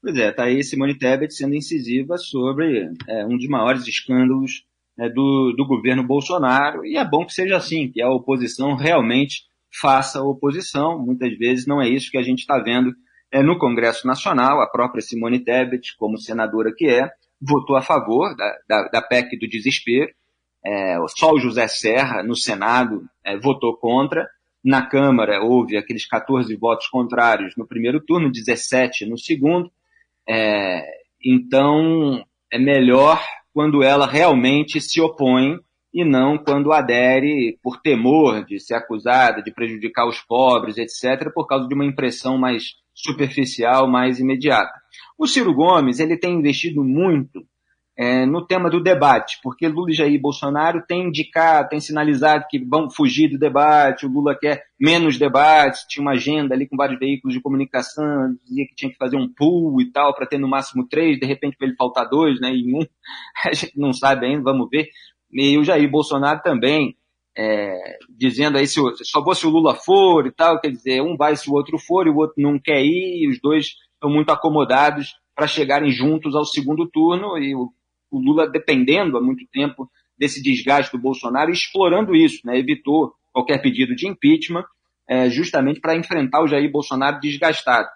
Pois 0.05 0.19
é, 0.19 0.29
está 0.29 0.45
aí 0.45 0.63
Simone 0.63 0.99
Tebet 0.99 1.33
sendo 1.33 1.55
incisiva 1.55 2.19
sobre 2.19 2.91
é, 3.09 3.25
um 3.25 3.39
dos 3.39 3.49
maiores 3.49 3.89
escândalos 3.89 4.67
né, 4.99 5.09
do, 5.09 5.55
do 5.57 5.67
governo 5.67 6.07
Bolsonaro, 6.07 6.85
e 6.85 6.99
é 6.99 7.05
bom 7.09 7.25
que 7.25 7.33
seja 7.33 7.57
assim, 7.57 7.91
que 7.91 8.03
a 8.03 8.11
oposição 8.11 8.77
realmente 8.77 9.45
faça 9.81 10.23
oposição. 10.23 10.99
Muitas 10.99 11.35
vezes 11.39 11.67
não 11.67 11.81
é 11.81 11.89
isso 11.89 12.11
que 12.11 12.19
a 12.19 12.23
gente 12.23 12.41
está 12.41 12.59
vendo 12.59 12.93
é, 13.33 13.43
no 13.43 13.57
Congresso 13.57 14.07
Nacional. 14.07 14.61
A 14.61 14.69
própria 14.69 15.01
Simone 15.01 15.43
Tebet, 15.43 15.97
como 15.97 16.19
senadora 16.19 16.71
que 16.77 16.87
é, 16.87 17.09
votou 17.41 17.75
a 17.75 17.81
favor 17.81 18.37
da, 18.37 18.59
da, 18.69 18.89
da 18.89 19.01
PEC 19.01 19.39
do 19.39 19.49
desespero. 19.49 20.13
É, 20.67 20.99
só 21.17 21.33
o 21.33 21.41
José 21.41 21.67
Serra, 21.67 22.23
no 22.23 22.37
Senado, 22.37 23.05
é, 23.25 23.39
votou 23.39 23.75
contra. 23.79 24.29
Na 24.63 24.87
Câmara, 24.87 25.43
houve 25.43 25.79
aqueles 25.79 26.07
14 26.07 26.55
votos 26.57 26.89
contrários 26.89 27.55
no 27.57 27.67
primeiro 27.67 28.05
turno, 28.05 28.31
17 28.31 29.07
no 29.07 29.17
segundo. 29.17 29.73
É, 30.29 30.83
então, 31.25 32.25
é 32.53 32.59
melhor 32.59 33.23
quando 33.53 33.83
ela 33.83 34.07
realmente 34.07 34.81
se 34.81 35.01
opõe 35.01 35.59
e 35.93 36.05
não 36.05 36.37
quando 36.37 36.73
adere 36.73 37.57
por 37.63 37.81
temor 37.81 38.45
de 38.45 38.59
ser 38.59 38.75
acusada, 38.75 39.41
de 39.43 39.55
prejudicar 39.55 40.09
os 40.09 40.19
pobres, 40.21 40.77
etc., 40.77 41.33
por 41.33 41.47
causa 41.47 41.69
de 41.69 41.75
uma 41.75 41.85
impressão 41.85 42.37
mais 42.37 42.75
superficial, 42.93 43.89
mais 43.89 44.19
imediata. 44.19 44.73
O 45.17 45.27
Ciro 45.27 45.55
Gomes, 45.55 46.01
ele 46.01 46.19
tem 46.19 46.35
investido 46.35 46.83
muito 46.83 47.47
é, 47.97 48.27
no 48.27 48.45
tema 48.45 48.69
do 48.69 48.83
debate, 48.83 49.39
porque 49.41 49.69
Lula 49.69 49.91
e 49.91 49.95
Jair 49.95 50.21
Bolsonaro 50.21 50.83
têm 50.87 51.09
indicado, 51.09 51.69
têm 51.69 51.81
sinalizado 51.81 52.45
que 52.51 52.59
vão 52.59 52.91
fugir 52.91 53.29
do 53.29 53.39
debate, 53.39 54.05
o 54.05 54.11
Lula 54.11 54.37
quer 54.37 54.65
menos 54.79 55.17
debate, 55.17 55.87
tinha 55.89 56.03
uma 56.03 56.13
agenda 56.13 56.55
ali 56.55 56.67
com 56.67 56.77
vários 56.77 56.99
veículos 56.99 57.35
de 57.35 57.41
comunicação, 57.41 58.37
dizia 58.45 58.67
que 58.67 58.75
tinha 58.75 58.91
que 58.91 58.99
fazer 58.99 59.17
um 59.17 59.33
pool 59.33 59.81
e 59.81 59.93
tal, 59.93 60.13
para 60.13 60.27
ter 60.27 60.39
no 60.39 60.49
máximo 60.49 60.87
três, 60.89 61.21
de 61.21 61.27
repente 61.27 61.57
para 61.57 61.69
ele 61.69 61.77
faltar 61.77 62.09
dois, 62.09 62.41
né, 62.41 62.51
um, 62.51 62.85
a 63.49 63.53
gente 63.55 63.79
não 63.79 63.93
sabe 63.93 64.27
ainda, 64.27 64.43
vamos 64.43 64.69
ver. 64.69 64.89
E 65.33 65.57
o 65.57 65.65
Jair 65.65 65.89
Bolsonaro 65.89 66.41
também, 66.43 66.97
é, 67.37 67.97
dizendo 68.09 68.59
aí 68.59 68.67
se, 68.67 68.81
só 69.05 69.23
vou 69.23 69.35
se 69.37 69.47
o 69.47 69.51
Lula 69.51 69.75
for 69.75 70.27
e 70.27 70.33
tal, 70.33 70.61
quer 70.61 70.71
dizer, 70.71 71.01
um 71.01 71.17
vai 71.17 71.37
se 71.37 71.49
o 71.49 71.55
outro 71.55 71.79
for 71.79 72.09
e 72.09 72.11
o 72.11 72.17
outro 72.17 72.35
não 72.39 72.59
quer 72.59 72.85
ir, 72.85 73.25
e 73.25 73.29
os 73.29 73.41
dois 73.41 73.67
estão 73.95 74.11
muito 74.11 74.31
acomodados 74.31 75.15
para 75.35 75.47
chegarem 75.47 75.91
juntos 75.91 76.35
ao 76.35 76.45
segundo 76.45 76.89
turno 76.89 77.39
e 77.39 77.55
o 77.55 77.73
o 78.17 78.21
Lula 78.21 78.49
dependendo 78.49 79.17
há 79.17 79.21
muito 79.21 79.47
tempo 79.53 79.91
desse 80.19 80.43
desgaste 80.43 80.93
do 80.93 81.03
Bolsonaro 81.03 81.51
explorando 81.51 82.15
isso, 82.15 82.41
né? 82.45 82.59
evitou 82.59 83.13
qualquer 83.33 83.61
pedido 83.61 83.95
de 83.97 84.07
impeachment, 84.07 84.65
é, 85.09 85.29
justamente 85.29 85.81
para 85.81 85.97
enfrentar 85.97 86.43
o 86.43 86.47
Jair 86.47 86.71
Bolsonaro 86.71 87.21
desgastado. 87.21 87.89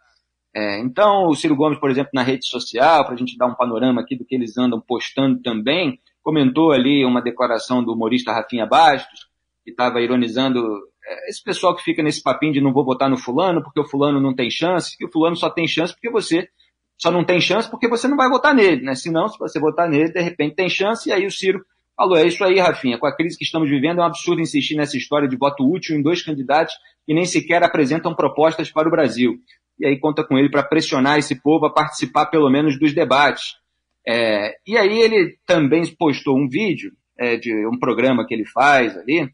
É, 0.55 0.81
então, 0.81 1.27
o 1.29 1.35
Ciro 1.35 1.55
Gomes, 1.55 1.79
por 1.79 1.91
exemplo, 1.91 2.11
na 2.13 2.23
rede 2.23 2.47
social, 2.47 3.05
para 3.05 3.15
a 3.15 3.17
gente 3.17 3.37
dar 3.37 3.47
um 3.47 3.55
panorama 3.55 4.01
aqui 4.01 4.17
do 4.17 4.25
que 4.25 4.35
eles 4.35 4.59
andam 4.59 4.81
postando 4.81 5.41
também, 5.41 6.01
comentou 6.23 6.73
ali 6.73 7.05
uma 7.05 7.23
declaração 7.23 7.83
do 7.85 7.93
humorista 7.93 8.33
Rafinha 8.33 8.67
Bastos, 8.67 9.29
que 9.65 9.71
estava 9.71 10.01
ironizando 10.01 10.61
é, 11.07 11.31
esse 11.31 11.43
pessoal 11.43 11.77
que 11.77 11.83
fica 11.83 12.03
nesse 12.03 12.23
papinho 12.23 12.53
de 12.53 12.61
não 12.61 12.73
vou 12.73 12.85
votar 12.85 13.09
no 13.09 13.17
fulano 13.17 13.63
porque 13.63 13.81
o 13.81 13.89
fulano 13.89 14.21
não 14.21 14.35
tem 14.35 14.51
chance, 14.51 14.97
que 14.97 15.05
o 15.05 15.11
fulano 15.11 15.37
só 15.37 15.49
tem 15.49 15.67
chance 15.69 15.93
porque 15.93 16.11
você 16.11 16.49
só 16.99 17.11
não 17.11 17.25
tem 17.25 17.41
chance 17.41 17.71
porque 17.71 17.89
você 17.89 18.09
não 18.09 18.17
vai 18.17 18.29
votar 18.29 18.53
nele, 18.53 18.83
né? 18.83 18.95
Senão, 18.95 19.29
se 19.29 19.39
você 19.39 19.61
votar 19.61 19.89
nele, 19.89 20.13
de 20.13 20.21
repente 20.21 20.57
tem 20.57 20.69
chance, 20.69 21.09
e 21.09 21.13
aí 21.13 21.25
o 21.25 21.31
Ciro 21.31 21.65
falou, 21.97 22.17
é 22.17 22.27
isso 22.27 22.45
aí, 22.45 22.59
Rafinha, 22.59 22.99
com 22.99 23.07
a 23.07 23.15
crise 23.15 23.39
que 23.39 23.45
estamos 23.45 23.71
vivendo, 23.71 24.01
é 24.01 24.03
um 24.03 24.07
absurdo 24.07 24.43
insistir 24.43 24.77
nessa 24.77 24.97
história 24.97 25.29
de 25.29 25.37
voto 25.37 25.65
útil 25.65 25.97
em 25.97 26.03
dois 26.03 26.23
candidatos 26.23 26.75
que 27.07 27.15
nem 27.15 27.25
sequer 27.25 27.63
apresentam 27.63 28.15
propostas 28.15 28.71
para 28.71 28.89
o 28.89 28.91
Brasil. 28.91 29.39
E 29.79 29.87
aí 29.87 29.99
conta 29.99 30.25
com 30.25 30.37
ele 30.37 30.51
para 30.51 30.63
pressionar 30.63 31.19
esse 31.19 31.41
povo 31.41 31.67
a 31.67 31.73
participar 31.73 32.27
pelo 32.27 32.51
menos 32.51 32.79
dos 32.79 32.93
debates. 32.93 33.57
É, 34.07 34.57
e 34.67 34.77
aí 34.77 35.01
ele 35.01 35.39
também 35.47 35.87
postou 35.95 36.37
um 36.37 36.49
vídeo 36.49 36.93
é, 37.17 37.37
de 37.37 37.67
um 37.67 37.79
programa 37.79 38.27
que 38.27 38.35
ele 38.35 38.45
faz 38.45 38.97
ali, 38.97 39.31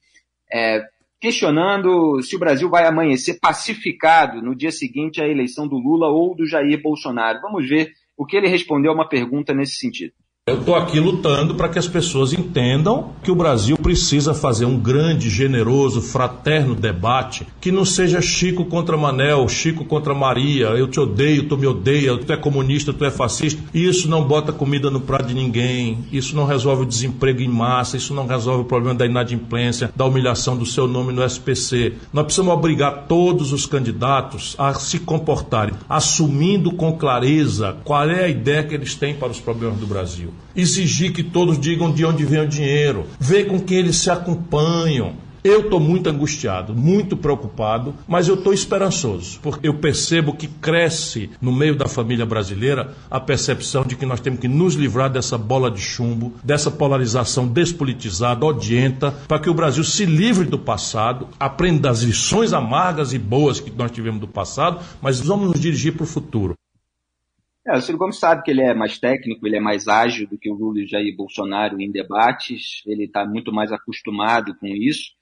é, 0.53 0.83
questionando 1.25 2.21
se 2.21 2.37
o 2.37 2.39
Brasil 2.39 2.69
vai 2.69 2.87
amanhecer 2.87 3.39
pacificado 3.41 4.43
no 4.43 4.55
dia 4.55 4.71
seguinte 4.71 5.23
à 5.23 5.27
eleição 5.27 5.67
do 5.67 5.79
Lula 5.79 6.09
ou 6.09 6.37
do 6.37 6.45
Jair 6.45 6.83
Bolsonaro. 6.83 7.41
Vamos 7.41 7.67
ver 7.67 7.93
o 8.15 8.27
que 8.27 8.37
ele 8.37 8.47
respondeu 8.47 8.93
a 8.93 8.95
uma 8.95 9.09
pergunta 9.09 9.55
nesse 9.55 9.77
sentido. 9.77 10.13
Eu 10.47 10.59
estou 10.59 10.75
aqui 10.75 11.01
lutando 11.01 11.55
para 11.55 11.71
que 11.71 11.79
as 11.79 11.89
pessoas 11.89 12.35
entendam 12.35 13.13
que 13.23 13.31
o 13.31 13.35
Brasil 13.35 13.79
precisa 13.79 14.35
fazer 14.35 14.67
um 14.67 14.79
grande, 14.79 15.31
generoso, 15.31 16.03
fraterno 16.03 16.75
debate 16.75 17.47
que 17.63 17.73
não 17.73 17.83
seja 17.87 18.21
Chico 18.21 18.67
contra 18.67 18.95
Manel, 18.95 19.49
Chico 19.49 19.87
contra 19.87 20.13
Maria, 20.13 20.67
eu 20.67 20.87
te 20.87 21.01
odeio, 21.01 21.49
tu 21.49 21.57
me 21.57 21.67
odeia, 21.67 22.19
tu 22.19 22.31
é 22.31 22.37
comunista, 22.37 22.93
tu 22.93 23.07
é 23.07 23.11
fascista. 23.11 23.63
Isso 23.73 24.07
não 24.07 24.23
bota 24.23 24.53
comida 24.53 24.91
no 24.91 25.01
prato 25.01 25.29
de 25.29 25.35
ninguém, 25.35 26.05
isso 26.13 26.37
não 26.37 26.45
resolve 26.45 26.83
o 26.83 26.87
desemprego 26.87 27.41
em 27.41 27.49
massa, 27.49 27.97
isso 27.97 28.13
não 28.13 28.27
resolve 28.27 28.65
o 28.65 28.67
problema 28.67 28.95
da 28.95 29.07
inadimplência, 29.07 29.91
da 29.97 30.05
humilhação 30.05 30.59
do 30.59 30.67
seu 30.67 30.87
nome 30.87 31.11
no 31.11 31.25
SPC. 31.25 31.95
Nós 32.13 32.25
precisamos 32.27 32.53
obrigar 32.53 33.07
todos 33.09 33.51
os 33.51 33.65
candidatos 33.65 34.55
a 34.59 34.75
se 34.75 34.99
comportarem, 34.99 35.73
assumindo 35.89 36.71
com 36.73 36.93
clareza 36.93 37.79
qual 37.83 38.11
é 38.11 38.25
a 38.27 38.29
ideia 38.29 38.63
que 38.63 38.75
eles 38.75 38.95
têm 38.95 39.15
para 39.15 39.33
os 39.33 39.41
problemas 39.41 39.79
do 39.79 39.87
Brasil 39.87 40.34
exigir 40.55 41.13
que 41.13 41.23
todos 41.23 41.59
digam 41.59 41.93
de 41.93 42.05
onde 42.05 42.25
vem 42.25 42.41
o 42.41 42.49
dinheiro, 42.49 43.07
ver 43.19 43.47
com 43.47 43.61
quem 43.61 43.79
eles 43.79 43.97
se 43.97 44.11
acompanham. 44.11 45.25
Eu 45.45 45.61
estou 45.61 45.79
muito 45.79 46.09
angustiado, 46.09 46.75
muito 46.75 47.19
preocupado, 47.19 47.95
mas 48.09 48.29
eu 48.29 48.35
estou 48.35 48.55
esperançoso, 48.55 49.39
porque 49.43 49.69
eu 49.69 49.75
percebo 49.75 50.33
que 50.33 50.49
cresce 50.49 51.29
no 51.39 51.53
meio 51.53 51.77
da 51.77 51.87
família 51.87 52.25
brasileira 52.25 52.95
a 53.11 53.21
percepção 53.21 53.85
de 53.85 53.95
que 53.95 54.07
nós 54.07 54.21
temos 54.21 54.41
que 54.41 54.49
nos 54.49 54.73
livrar 54.75 55.11
dessa 55.11 55.37
bola 55.37 55.71
de 55.71 55.83
chumbo, 55.83 56.33
dessa 56.43 56.71
polarização 56.71 57.47
despolitizada, 57.47 58.47
odienta, 58.47 59.11
para 59.29 59.39
que 59.39 59.51
o 59.51 59.55
Brasil 59.55 59.85
se 59.85 60.07
livre 60.07 60.47
do 60.47 60.59
passado, 60.59 61.29
aprenda 61.39 61.91
das 61.91 62.01
lições 62.01 62.55
amargas 62.55 63.13
e 63.13 63.19
boas 63.19 63.61
que 63.61 63.71
nós 63.71 63.91
tivemos 63.91 64.23
do 64.23 64.29
passado, 64.29 64.79
mas 65.03 65.21
vamos 65.21 65.51
nos 65.51 65.61
dirigir 65.61 65.93
para 65.93 66.05
o 66.05 66.07
futuro. 66.07 66.55
É, 67.67 67.79
o 67.79 67.81
Ciro 67.81 67.97
Gomes 67.97 68.19
sabe 68.19 68.43
que 68.43 68.51
ele 68.51 68.61
é 68.61 68.75
mais 68.75 68.99
técnico, 68.99 69.47
ele 69.47 69.57
é 69.57 69.61
mais 69.61 69.89
ágil 69.89 70.29
do 70.29 70.37
que 70.37 70.51
o 70.51 70.55
Lula 70.55 70.81
e 70.81 70.87
Jair 70.87 71.17
Bolsonaro 71.17 71.81
em 71.81 71.91
debates, 71.91 72.83
ele 72.87 73.05
está 73.05 73.25
muito 73.25 73.51
mais 73.51 73.73
acostumado 73.73 74.55
com 74.59 74.67
isso. 74.67 75.13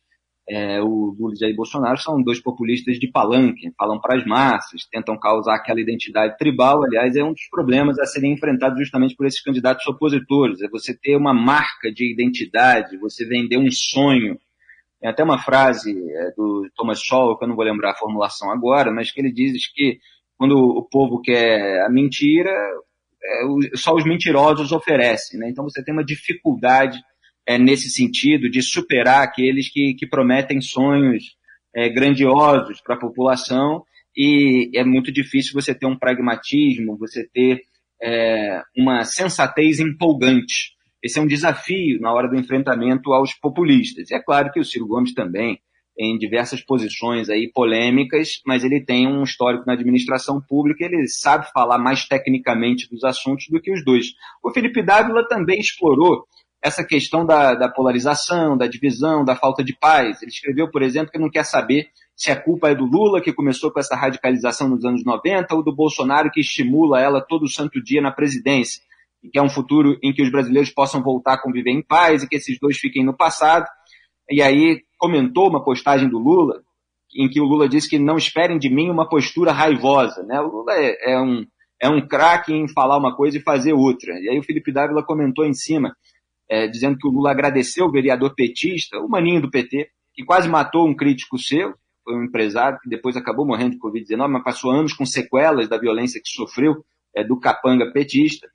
É, 0.48 0.82
o 0.82 1.14
Lula 1.16 1.34
e 1.34 1.38
Jair 1.38 1.54
Bolsonaro 1.54 1.96
são 1.98 2.20
dois 2.20 2.40
populistas 2.40 2.98
de 2.98 3.06
palanque, 3.06 3.72
falam 3.78 4.00
para 4.00 4.16
as 4.16 4.26
massas, 4.26 4.84
tentam 4.90 5.16
causar 5.16 5.54
aquela 5.54 5.80
identidade 5.80 6.36
tribal. 6.36 6.82
Aliás, 6.82 7.14
é 7.14 7.22
um 7.22 7.32
dos 7.32 7.48
problemas 7.48 7.96
a 8.00 8.06
serem 8.06 8.32
enfrentados 8.32 8.76
justamente 8.76 9.14
por 9.14 9.24
esses 9.24 9.40
candidatos 9.40 9.86
opositores. 9.86 10.60
É 10.62 10.68
você 10.68 10.98
ter 10.98 11.16
uma 11.16 11.32
marca 11.32 11.92
de 11.92 12.12
identidade, 12.12 12.98
você 12.98 13.24
vender 13.24 13.56
um 13.56 13.70
sonho. 13.70 14.36
Tem 15.00 15.08
até 15.08 15.22
uma 15.22 15.38
frase 15.38 15.92
é, 15.92 16.32
do 16.36 16.68
Thomas 16.74 16.98
Sowell, 17.06 17.38
que 17.38 17.44
eu 17.44 17.48
não 17.48 17.56
vou 17.56 17.64
lembrar 17.64 17.92
a 17.92 17.96
formulação 17.96 18.50
agora, 18.50 18.90
mas 18.90 19.12
que 19.12 19.20
ele 19.20 19.32
diz 19.32 19.72
que 19.72 20.00
quando 20.42 20.56
o 20.56 20.82
povo 20.82 21.20
quer 21.20 21.84
a 21.86 21.88
mentira, 21.88 22.50
é, 22.50 23.76
só 23.76 23.94
os 23.94 24.04
mentirosos 24.04 24.72
oferecem. 24.72 25.38
Né? 25.38 25.48
Então 25.48 25.62
você 25.62 25.84
tem 25.84 25.94
uma 25.94 26.04
dificuldade 26.04 26.98
é, 27.46 27.56
nesse 27.56 27.88
sentido 27.88 28.50
de 28.50 28.60
superar 28.60 29.22
aqueles 29.22 29.70
que, 29.70 29.94
que 29.94 30.04
prometem 30.04 30.60
sonhos 30.60 31.36
é, 31.72 31.88
grandiosos 31.88 32.80
para 32.80 32.96
a 32.96 32.98
população 32.98 33.84
e 34.16 34.68
é 34.74 34.82
muito 34.82 35.12
difícil 35.12 35.52
você 35.54 35.72
ter 35.72 35.86
um 35.86 35.96
pragmatismo, 35.96 36.98
você 36.98 37.24
ter 37.32 37.60
é, 38.02 38.60
uma 38.76 39.04
sensatez 39.04 39.78
empolgante. 39.78 40.72
Esse 41.00 41.20
é 41.20 41.22
um 41.22 41.26
desafio 41.28 42.00
na 42.00 42.12
hora 42.12 42.28
do 42.28 42.36
enfrentamento 42.36 43.12
aos 43.12 43.32
populistas. 43.32 44.10
E 44.10 44.14
é 44.16 44.20
claro 44.20 44.50
que 44.50 44.58
o 44.58 44.64
Ciro 44.64 44.88
Gomes 44.88 45.14
também 45.14 45.60
em 45.98 46.16
diversas 46.16 46.62
posições 46.62 47.28
aí 47.28 47.50
polêmicas, 47.52 48.40
mas 48.46 48.64
ele 48.64 48.84
tem 48.84 49.06
um 49.06 49.22
histórico 49.22 49.64
na 49.66 49.74
administração 49.74 50.40
pública, 50.40 50.84
ele 50.84 51.06
sabe 51.06 51.50
falar 51.52 51.78
mais 51.78 52.06
tecnicamente 52.06 52.88
dos 52.88 53.04
assuntos 53.04 53.46
do 53.50 53.60
que 53.60 53.72
os 53.72 53.84
dois. 53.84 54.06
O 54.42 54.50
Felipe 54.50 54.82
Dávila 54.82 55.26
também 55.28 55.60
explorou 55.60 56.26
essa 56.62 56.84
questão 56.84 57.26
da, 57.26 57.54
da 57.54 57.68
polarização, 57.68 58.56
da 58.56 58.68
divisão, 58.68 59.24
da 59.24 59.34
falta 59.34 59.64
de 59.64 59.76
paz. 59.76 60.22
Ele 60.22 60.30
escreveu, 60.30 60.70
por 60.70 60.80
exemplo, 60.80 61.10
que 61.10 61.18
não 61.18 61.28
quer 61.28 61.44
saber 61.44 61.88
se 62.14 62.30
a 62.30 62.40
culpa 62.40 62.70
é 62.70 62.74
do 62.74 62.84
Lula, 62.84 63.20
que 63.20 63.32
começou 63.32 63.72
com 63.72 63.80
essa 63.80 63.96
radicalização 63.96 64.68
nos 64.68 64.84
anos 64.84 65.04
90, 65.04 65.54
ou 65.56 65.64
do 65.64 65.74
Bolsonaro, 65.74 66.30
que 66.30 66.40
estimula 66.40 67.00
ela 67.00 67.20
todo 67.20 67.48
santo 67.48 67.82
dia 67.82 68.00
na 68.00 68.12
presidência, 68.12 68.80
e 69.24 69.28
que 69.28 69.38
é 69.38 69.42
um 69.42 69.48
futuro 69.48 69.98
em 70.02 70.12
que 70.12 70.22
os 70.22 70.30
brasileiros 70.30 70.70
possam 70.70 71.02
voltar 71.02 71.34
a 71.34 71.42
conviver 71.42 71.72
em 71.72 71.82
paz 71.82 72.22
e 72.22 72.28
que 72.28 72.36
esses 72.36 72.58
dois 72.60 72.78
fiquem 72.78 73.04
no 73.04 73.16
passado. 73.16 73.66
E 74.30 74.40
aí 74.40 74.80
comentou 75.02 75.48
uma 75.48 75.64
postagem 75.64 76.08
do 76.08 76.16
Lula, 76.16 76.62
em 77.12 77.28
que 77.28 77.40
o 77.40 77.44
Lula 77.44 77.68
disse 77.68 77.90
que 77.90 77.98
não 77.98 78.16
esperem 78.16 78.56
de 78.56 78.70
mim 78.70 78.88
uma 78.88 79.08
postura 79.08 79.50
raivosa. 79.50 80.22
Né? 80.22 80.40
O 80.40 80.46
Lula 80.46 80.72
é, 80.74 81.14
é 81.14 81.20
um, 81.20 81.44
é 81.82 81.88
um 81.88 82.06
craque 82.06 82.54
em 82.54 82.68
falar 82.68 82.96
uma 82.96 83.16
coisa 83.16 83.36
e 83.36 83.42
fazer 83.42 83.72
outra. 83.72 84.12
E 84.20 84.28
aí 84.28 84.38
o 84.38 84.44
Felipe 84.44 84.70
Dávila 84.70 85.04
comentou 85.04 85.44
em 85.44 85.52
cima, 85.52 85.92
é, 86.48 86.68
dizendo 86.68 86.96
que 86.96 87.08
o 87.08 87.10
Lula 87.10 87.32
agradeceu 87.32 87.86
o 87.86 87.90
vereador 87.90 88.32
petista, 88.36 89.00
o 89.00 89.08
maninho 89.08 89.42
do 89.42 89.50
PT, 89.50 89.88
que 90.14 90.24
quase 90.24 90.48
matou 90.48 90.86
um 90.86 90.94
crítico 90.94 91.36
seu, 91.36 91.74
foi 92.04 92.14
um 92.14 92.22
empresário 92.22 92.78
que 92.80 92.88
depois 92.88 93.16
acabou 93.16 93.44
morrendo 93.44 93.72
de 93.72 93.80
Covid-19, 93.80 94.28
mas 94.28 94.44
passou 94.44 94.70
anos 94.70 94.92
com 94.92 95.04
sequelas 95.04 95.68
da 95.68 95.78
violência 95.78 96.20
que 96.24 96.30
sofreu 96.30 96.84
é, 97.12 97.24
do 97.24 97.40
capanga 97.40 97.90
petista. 97.92 98.46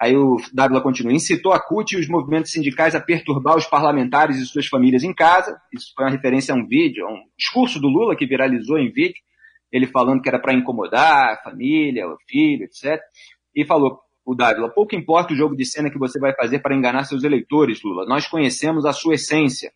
Aí 0.00 0.16
o 0.16 0.36
Dávila 0.52 0.80
continua, 0.80 1.12
incitou 1.12 1.52
a 1.52 1.58
CUT 1.58 1.92
e 1.92 1.98
os 1.98 2.08
movimentos 2.08 2.52
sindicais 2.52 2.94
a 2.94 3.00
perturbar 3.00 3.56
os 3.56 3.66
parlamentares 3.66 4.36
e 4.36 4.46
suas 4.46 4.66
famílias 4.66 5.02
em 5.02 5.12
casa. 5.12 5.60
Isso 5.72 5.92
foi 5.94 6.04
uma 6.04 6.12
referência 6.12 6.54
a 6.54 6.56
um 6.56 6.66
vídeo, 6.66 7.04
a 7.04 7.12
um 7.12 7.20
discurso 7.36 7.80
do 7.80 7.88
Lula 7.88 8.14
que 8.14 8.26
viralizou 8.26 8.78
em 8.78 8.92
vídeo, 8.92 9.20
ele 9.72 9.88
falando 9.88 10.22
que 10.22 10.28
era 10.28 10.38
para 10.38 10.54
incomodar 10.54 11.32
a 11.32 11.42
família, 11.42 12.06
o 12.06 12.16
filho, 12.28 12.64
etc. 12.64 13.00
E 13.54 13.64
falou, 13.64 13.98
o 14.24 14.36
Dávila, 14.36 14.68
pouco 14.68 14.94
importa 14.94 15.32
o 15.32 15.36
jogo 15.36 15.56
de 15.56 15.64
cena 15.64 15.90
que 15.90 15.98
você 15.98 16.20
vai 16.20 16.32
fazer 16.34 16.60
para 16.60 16.76
enganar 16.76 17.02
seus 17.04 17.24
eleitores, 17.24 17.82
Lula. 17.82 18.06
Nós 18.06 18.28
conhecemos 18.28 18.84
a 18.84 18.92
sua 18.92 19.14
essência. 19.14 19.72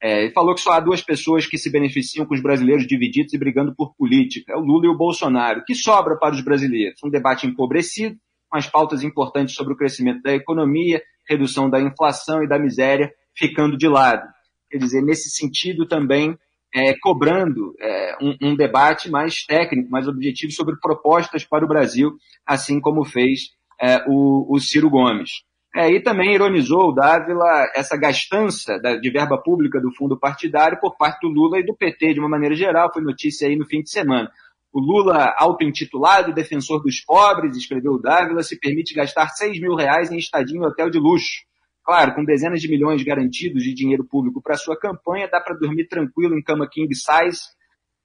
É, 0.00 0.22
ele 0.22 0.32
falou 0.32 0.54
que 0.54 0.60
só 0.60 0.72
há 0.72 0.80
duas 0.80 1.02
pessoas 1.02 1.46
que 1.46 1.58
se 1.58 1.72
beneficiam 1.72 2.24
com 2.24 2.34
os 2.34 2.42
brasileiros 2.42 2.86
divididos 2.86 3.32
e 3.32 3.38
brigando 3.38 3.74
por 3.74 3.96
política, 3.96 4.52
é 4.52 4.56
o 4.56 4.60
Lula 4.60 4.86
e 4.86 4.88
o 4.88 4.96
Bolsonaro. 4.96 5.60
O 5.60 5.64
que 5.64 5.74
sobra 5.74 6.16
para 6.16 6.34
os 6.34 6.42
brasileiros? 6.42 7.00
Um 7.02 7.10
debate 7.10 7.46
empobrecido, 7.46 8.16
com 8.48 8.56
as 8.58 8.68
pautas 8.68 9.02
importantes 9.02 9.54
sobre 9.54 9.72
o 9.72 9.76
crescimento 9.76 10.22
da 10.22 10.32
economia, 10.32 11.02
redução 11.28 11.68
da 11.68 11.80
inflação 11.80 12.42
e 12.42 12.48
da 12.48 12.58
miséria 12.58 13.12
ficando 13.36 13.76
de 13.76 13.88
lado. 13.88 14.26
Quer 14.70 14.78
dizer, 14.78 15.02
nesse 15.02 15.30
sentido 15.30 15.86
também 15.86 16.36
é, 16.74 16.94
cobrando 17.00 17.74
é, 17.80 18.16
um, 18.20 18.50
um, 18.50 18.56
debate 18.56 19.10
mais 19.10 19.44
técnico, 19.44 19.90
mais 19.90 20.08
objetivo 20.08 20.52
sobre 20.52 20.76
propostas 20.80 21.44
para 21.44 21.64
o 21.64 21.68
Brasil, 21.68 22.12
assim 22.46 22.80
como 22.80 23.04
fez 23.04 23.54
é, 23.80 24.04
o, 24.06 24.54
o, 24.54 24.58
Ciro 24.60 24.90
Gomes. 24.90 25.42
É, 25.74 25.90
e 25.90 26.02
também 26.02 26.34
ironizou 26.34 26.88
o 26.88 26.92
Dávila 26.92 27.70
essa 27.74 27.96
gastança 27.96 28.78
da, 28.80 28.96
de 28.96 29.10
verba 29.10 29.40
pública 29.42 29.80
do 29.80 29.92
fundo 29.94 30.18
partidário 30.18 30.78
por 30.80 30.96
parte 30.96 31.20
do 31.20 31.28
Lula 31.28 31.58
e 31.58 31.64
do 31.64 31.74
PT, 31.74 32.14
de 32.14 32.20
uma 32.20 32.28
maneira 32.28 32.54
geral, 32.54 32.90
foi 32.92 33.02
notícia 33.02 33.46
aí 33.46 33.56
no 33.56 33.66
fim 33.66 33.82
de 33.82 33.90
semana. 33.90 34.30
O 34.76 34.78
Lula, 34.78 35.34
auto-intitulado 35.38 36.34
defensor 36.34 36.82
dos 36.82 37.00
pobres, 37.00 37.56
escreveu 37.56 37.92
o 37.92 37.98
Dávila, 37.98 38.42
se 38.42 38.60
permite 38.60 38.92
gastar 38.92 39.30
6 39.30 39.58
mil 39.58 39.74
reais 39.74 40.12
em 40.12 40.18
estadia 40.18 40.54
em 40.54 40.62
hotel 40.62 40.90
de 40.90 40.98
luxo. 40.98 41.46
Claro, 41.82 42.14
com 42.14 42.22
dezenas 42.22 42.60
de 42.60 42.68
milhões 42.68 43.02
garantidos 43.02 43.62
de 43.62 43.72
dinheiro 43.72 44.04
público 44.04 44.42
para 44.42 44.58
sua 44.58 44.78
campanha, 44.78 45.30
dá 45.32 45.40
para 45.40 45.56
dormir 45.56 45.88
tranquilo 45.88 46.36
em 46.36 46.42
cama 46.42 46.68
king 46.70 46.94
size 46.94 47.40